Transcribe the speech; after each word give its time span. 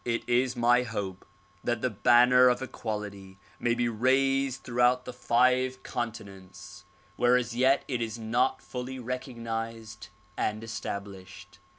It 0.03 0.27
is 0.27 0.55
my 0.55 0.81
hope 0.81 1.27
that 1.63 1.83
the 1.83 1.89
banner 1.91 2.47
of 2.49 2.59
equality 2.63 3.37
may 3.59 3.75
be 3.75 3.87
raised 3.87 4.63
through 4.63 4.81
out 4.81 5.05
the 5.05 5.13
five 5.13 5.83
continents 5.83 6.85
where 7.17 7.35
as 7.37 7.55
yet 7.55 7.83
it 7.87 8.01
is 8.01 8.17
not 8.17 8.63
fully 8.63 8.97
recognized 8.97 10.07
and 10.35 10.63
established. 10.63 11.59